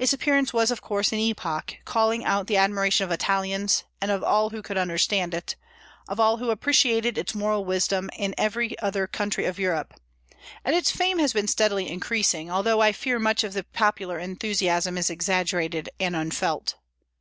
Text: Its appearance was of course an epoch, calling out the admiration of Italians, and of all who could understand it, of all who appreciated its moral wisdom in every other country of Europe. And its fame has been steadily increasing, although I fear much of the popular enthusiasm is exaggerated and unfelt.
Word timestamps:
Its 0.00 0.12
appearance 0.12 0.52
was 0.52 0.72
of 0.72 0.82
course 0.82 1.12
an 1.12 1.20
epoch, 1.20 1.76
calling 1.84 2.24
out 2.24 2.48
the 2.48 2.56
admiration 2.56 3.04
of 3.04 3.12
Italians, 3.12 3.84
and 4.00 4.10
of 4.10 4.24
all 4.24 4.50
who 4.50 4.60
could 4.62 4.76
understand 4.76 5.32
it, 5.32 5.54
of 6.08 6.18
all 6.18 6.38
who 6.38 6.50
appreciated 6.50 7.16
its 7.16 7.36
moral 7.36 7.64
wisdom 7.64 8.10
in 8.16 8.34
every 8.36 8.76
other 8.80 9.06
country 9.06 9.44
of 9.44 9.56
Europe. 9.56 9.94
And 10.64 10.74
its 10.74 10.90
fame 10.90 11.20
has 11.20 11.32
been 11.32 11.46
steadily 11.46 11.88
increasing, 11.88 12.50
although 12.50 12.80
I 12.80 12.90
fear 12.90 13.20
much 13.20 13.44
of 13.44 13.52
the 13.52 13.62
popular 13.62 14.18
enthusiasm 14.18 14.98
is 14.98 15.08
exaggerated 15.08 15.88
and 16.00 16.16
unfelt. 16.16 16.74